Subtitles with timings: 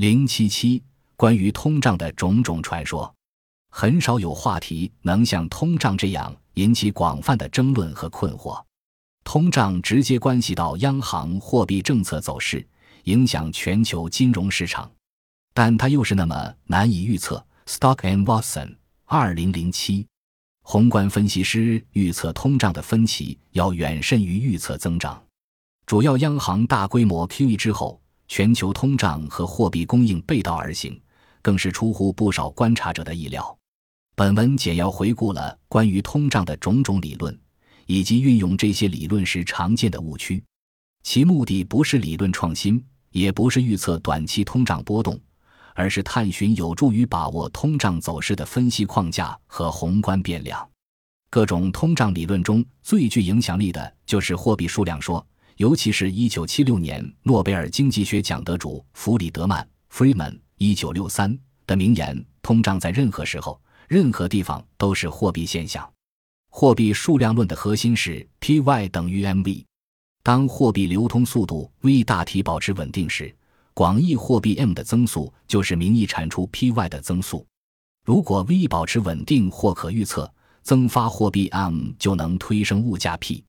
[0.00, 0.82] 零七七
[1.14, 3.14] 关于通胀的种种传说，
[3.70, 8.64] 很少有话题能像通胀这样引起广泛的争论和困惑。
[9.24, 12.66] 通胀直接关系到央行货币政策走势，
[13.04, 14.90] 影响全球金融市场，
[15.52, 17.44] 但它又是那么难以预测。
[17.66, 20.06] Stock and Watson，二零零七，
[20.62, 25.22] 宏观分析师预测通胀的分歧要远甚于预测增长。
[25.84, 27.99] 主要央行大规模 QE 之后，
[28.32, 30.96] 全球通胀和货币供应背道而行，
[31.42, 33.58] 更是出乎不少观察者的意料。
[34.14, 37.36] 本文简要回顾了关于通胀的种种理论。
[37.86, 40.40] 以及运用这些理论时常见的误区，
[41.02, 45.18] 其目的不是理论创新，也不是预测短期通胀波动，
[45.74, 50.64] 而是探寻有助于把握通胀走势的分析框架和宏观变量。
[51.30, 55.26] 各种通胀理论中最具影响力的就是货币数量说，
[55.60, 65.86] 尤其是一九七六年诺贝尔经济学奖得主弗里德曼 （Freeman，一九六三）的名言：“通胀在任何时候、任何地方都是货币现象。”
[66.48, 69.62] 货币数量论的核心是 Py 等于 mv。
[70.22, 73.30] 当货币流通速度 v 大体保持稳定时，
[73.74, 77.46] 广义货币 m 的增速就是名义产出 Py 的增速。
[78.06, 83.44] 如果 v 保持稳定或可预测，增发货币 m 就能推升物价 P。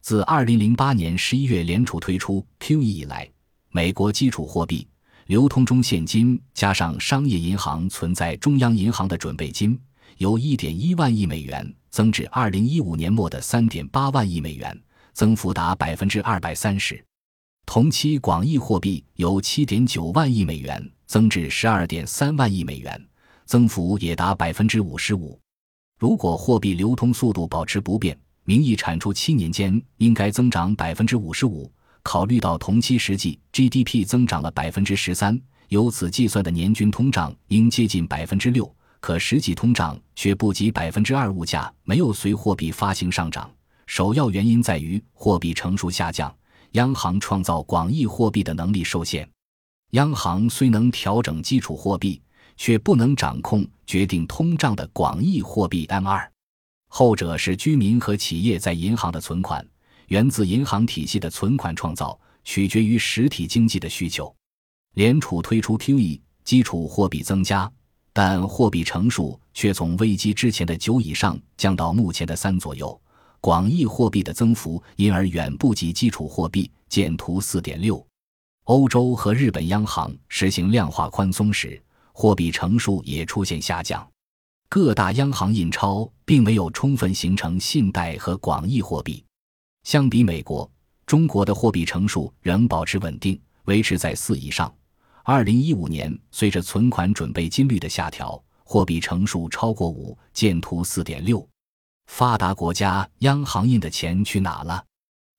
[0.00, 3.28] 自2008年11月联储推出 QE 以来，
[3.70, 4.86] 美国基础货币
[5.26, 9.78] 流通中现金加上商业银行存在中央银行的准备金。
[10.16, 14.82] 由1.1万亿美元增至2015年末的3.8万亿美元，
[15.12, 17.04] 增幅达百分之二百三十。
[17.66, 23.08] 同期广义货币由7.9万亿美元增至12.3万亿美元，
[23.44, 25.38] 增幅也达百分之五十五。
[26.00, 31.70] 如果货币流通速度保持不变，名义产出七年间应该增长百分之五十五。
[32.02, 38.74] 考虑到同期实际 GDP 增长了百分之十三，由此计算的年均通胀应接近百分之六。
[39.00, 43.50] 可实际通胀却不及百分之二，物价没有随货币发行上涨。
[43.84, 46.34] 首要原因在于货币乘数下降，
[46.70, 49.28] 央行创造广义货币的能力受限。
[49.90, 52.18] 央行虽能调整基础货币，
[52.56, 56.32] 却不能掌控决定通胀的广义货币 M 二。
[56.88, 59.64] 后者是居民和企业在银行的存款，
[60.08, 64.34] 源自银行体系的存款创造，取决于实体经济的需求。
[64.94, 67.70] 联储推出 QE，基础货币增加。
[68.12, 73.00] 但货币乘数却从危机之前的九以上降到目前的三左右，
[73.40, 76.68] 广义货币的增幅因而远不及基础货币。
[76.88, 78.04] 见图四点六。
[78.64, 81.80] 欧洲和日本央行实行量化宽松时，
[82.12, 84.04] 货币乘数也出现下降。
[84.70, 89.24] 各大央行印钞并没有充分形成信贷和广义货币。
[89.84, 90.70] 相比美国，
[91.06, 94.72] 中国的货币乘数仍保持稳定，维持在四以上。
[95.24, 101.46] 二零一五年，随着存款准备金率的下调，货币乘数超过五，见图四点六。
[102.08, 104.84] 发达国家央行印的钱去哪了？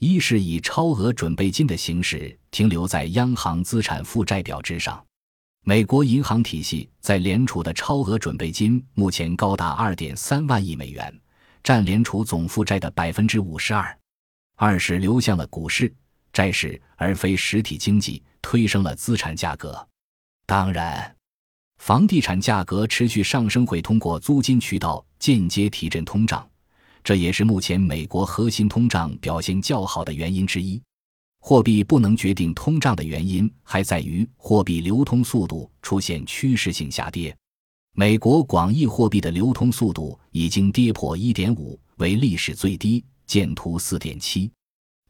[0.00, 5.04] 一是以超额准备金的形式停留在央行资产负债表之上。
[5.64, 11.20] 美国银行体系在联储的超额准备金目前高达二点三万亿美元，
[11.62, 13.96] 占联储总负债的百分之五十二。
[14.56, 15.92] 二是流向了股市、
[16.32, 18.22] 债市，而非实体经济。
[18.44, 19.86] 推升了资产价格，
[20.46, 21.14] 当然，
[21.78, 26.44] 房地产价格持续上升会通过租金渠道间接提振通胀，
[27.04, 30.82] 这也是目前美国核心通胀表现较好的原因之一。
[31.44, 37.36] 货币不能决定通胀的原因还在于货币流通速度出现趋势性下跌。
[37.94, 43.04] 美国广义货币的流通速度已经跌破一点五，为历史最低。
[43.26, 44.48] 见图四点七。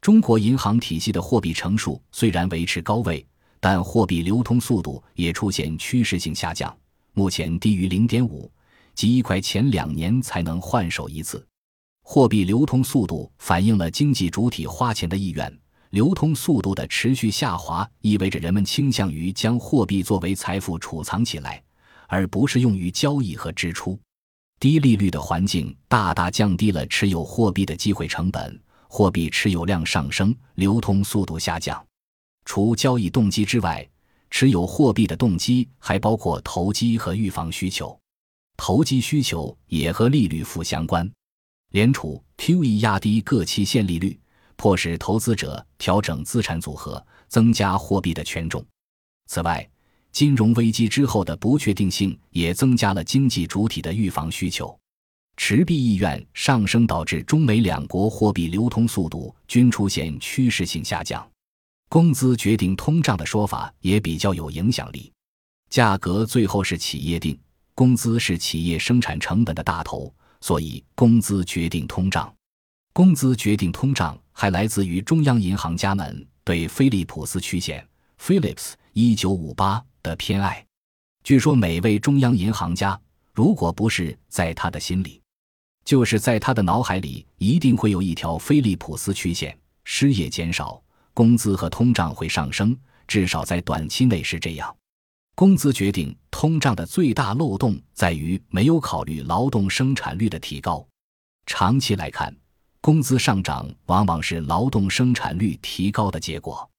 [0.01, 3.23] 中国银行体系的货币乘数虽然维持高位，
[3.59, 6.75] 但货币流通速度也出现趋势性下降，
[7.13, 8.51] 目前低于零点五，
[8.95, 11.45] 极快前两年才能换手一次。
[12.01, 15.59] 货币流通速度反映了经济主体花钱的意愿，
[15.93, 21.61] 流通速度的持续下滑意味着人们倾向于将货币作为财富储藏起来，
[22.07, 23.99] 而不是用于交易和支出。
[24.59, 28.59] 低利率的环境大大降低了持有货币的机会成本。
[28.87, 31.85] 货币持有量上升，流通速度下降。
[32.43, 33.87] 除交易动机之外，
[34.31, 37.95] 持有货币的动机还包括投机和预防需求。
[38.57, 41.07] 投机需求也和利率负相关。
[41.69, 44.19] 联储 QE 压低各期限利率，
[44.55, 48.63] 迫使投资者调整资产组合，增加货币的权重。
[49.27, 49.67] 此外，
[50.11, 54.77] 金融危机之后的不确定性也增加了经济主体的预防需求。
[55.35, 61.27] 持币意愿上升，导致中美两国货币流通速度均出现趋势性下降。
[61.89, 65.11] 工资决定通胀的说法也比较有影响力。
[65.69, 67.35] 价格最后是企业定，
[67.73, 72.31] 工资是企业生产成本的大头，所以工资决定通胀。
[72.93, 77.87] 工资决定通胀，还来自于中央银行家们对菲利普斯曲线
[78.19, 80.65] （Phillips 一九五八）的偏爱。
[81.23, 82.99] 据说每位中央银行家，
[83.31, 85.21] 如果不是在他的心里，
[85.85, 90.81] 就是在他的脑海里，一定会有一条菲利普斯曲线：失业减少，
[91.13, 92.77] 工资和通胀会上升，
[93.07, 94.75] 至少在短期内是这样。
[95.35, 100.85] 工资决定通胀的最大漏洞在于没有考虑劳动生产率的提高。
[101.45, 102.35] 长期来看，
[102.83, 106.69] 工资上涨往往是劳动生产率提高的结果。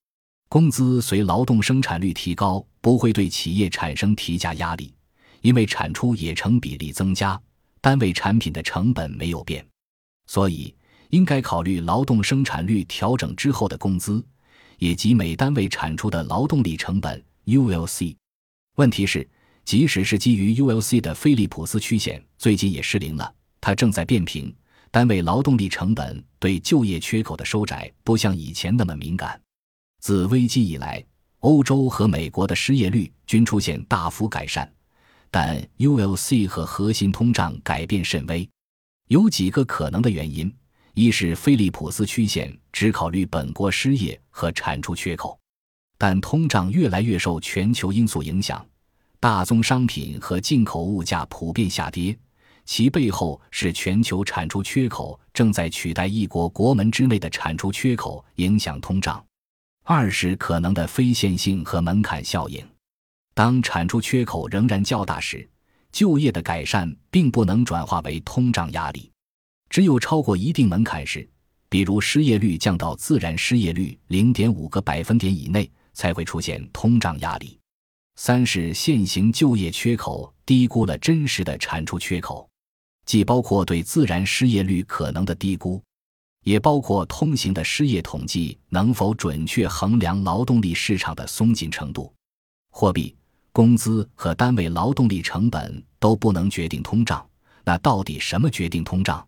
[0.50, 4.92] 工资随劳动生产率提高，不会对企业产生提价压力，
[5.40, 7.40] 因为产出也成比例增加，
[7.80, 9.66] 单位产品的成本没有变。
[10.26, 10.74] 所以，
[11.08, 14.22] 应该考虑劳动生产率调整之后的工资，
[14.78, 18.14] 以及每单位产出的劳动力成本 （ULC）。
[18.76, 19.26] 问题是，
[19.64, 24.54] 即使是基于 ULC 的菲利普斯曲线，最近也失灵了，它正在变平。
[24.94, 29.41] 单位劳动力成本对就业缺口的收窄不像以前那么敏感。
[30.00, 31.05] 自危机以来，
[31.41, 34.73] 欧洲和美国的失业率均出现大幅改善，
[35.32, 38.49] 但 ULC 和核心通胀改变甚微。
[39.08, 40.55] 有几个可能的原因：
[40.94, 45.37] 一是菲利普斯曲线只考虑本国失业和产出缺口，
[45.99, 48.64] 但通胀越来越受全球因素影响，
[49.19, 52.17] 大宗商品和进口物价普遍下跌。
[52.64, 59.25] 其背后是全球产出缺口正在取代一国国门之内的产出缺口，影响通胀。
[59.84, 62.66] 二是可能的非线性和门槛效应。
[63.34, 65.46] 当产出缺口仍然较大时，
[65.93, 69.11] 就业的改善并不能转化为通胀压力。
[69.69, 71.28] 只有超过一定门槛时，
[71.69, 77.58] 比如失业率降到自然失业率零点五个百分点以内，才会出现通胀压力。
[78.16, 82.49] 三是现行就业缺口低估了真实的产出缺口。
[83.06, 85.82] 既包括对自然失业率可能的低估，
[86.44, 92.12] 也包括通行的失业统计能否准确衡量劳动力市场的松紧程度。
[92.70, 93.14] 货币、
[93.52, 97.24] 工资和单位劳动力成本都不能决定通胀，
[97.64, 99.26] 那到底什么决定通胀？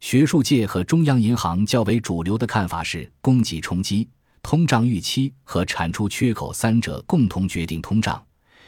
[0.00, 4.08] 学术界和中央银行较为主流的看法是，供给冲击、
[4.42, 8.24] 通胀预期和产出缺口三者共同决定通胀，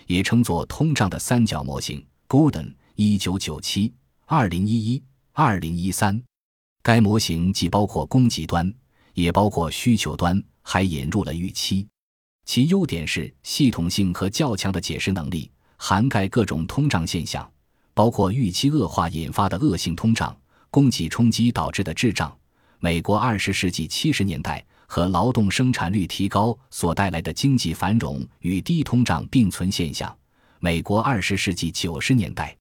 [0.06, 2.04] 也称作通胀的三角模型。
[2.28, 3.92] Gordon，一九九七。
[4.32, 6.22] 二零一一、二零一三，
[6.84, 8.72] 该模型既包括供给端，
[9.12, 11.88] 也包括需求端，还引入了预期。
[12.44, 17.50] 其优点是系统性和较强的解释能力，涵盖各种通胀现象，
[17.92, 20.38] 包括预期恶化引发的恶性通胀、
[20.70, 22.32] 供给冲击导致的滞胀、
[22.78, 30.16] 美国二十世纪七十年代和劳动生产率提高所带来的经济繁荣与低通胀并存现象、
[30.60, 32.56] 美国二十世纪九十年代。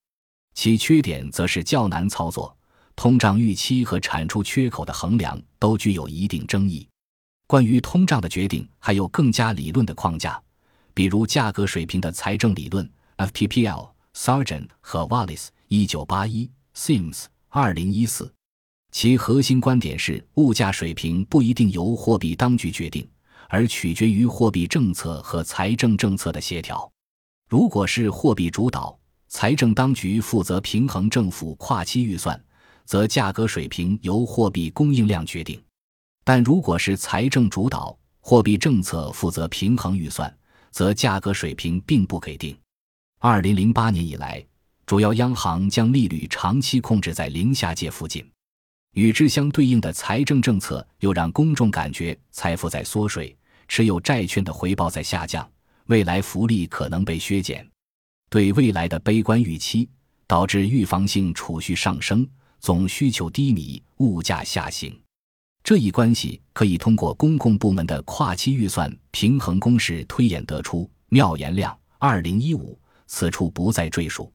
[0.53, 2.55] 其缺点则是较难操作，
[2.95, 6.87] 通胀预期和产出缺口的衡量都具有一定争议。
[7.47, 10.41] 关于通胀的决定还有更加理论的框架，
[10.93, 12.87] 比如价格水平的财政理论
[13.17, 18.31] （FPPL）、Sargent 和 Wallace（ 一九八一）、Sims（ 二零一四）。
[18.91, 23.07] 其核心观点是，物价水平不一定由货币当局决定，
[23.47, 26.91] 而取决于货币政策和财政政策的协调。
[27.47, 28.97] 如果是货币主导，
[29.29, 32.43] 财政当局负责平衡政府跨期预算，
[32.83, 35.55] 则价格水平由货币供应量决定；
[36.23, 40.35] 但如果是财政主导，货币政策负责平衡预算，
[40.71, 42.57] 则价格水平并不给定。
[43.19, 44.43] 二零零八年以来，
[44.87, 48.27] 主要央行将利率长期控制在零下界附近，
[48.93, 53.37] 与之相对应的财政政策又让公众感觉财富在缩水，
[53.67, 55.47] 持有债券的回报在下降，
[55.85, 57.63] 未来福利可能被削减。
[58.29, 59.89] 对未来的悲观预期，
[60.27, 62.27] 导致预防性储蓄上升，
[62.59, 64.97] 总需求低迷，物价下行。
[65.63, 70.89] 这一关系可以通过公共部门的跨期预算平衡公式推演得出。
[71.09, 74.31] 妙言亮，二零一五，此处不再赘述。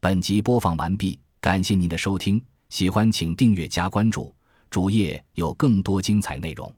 [0.00, 4.34] 本集播放完毕，感谢您的收听，喜欢请订阅加关注，
[4.70, 6.74] 主页有更多精彩内容。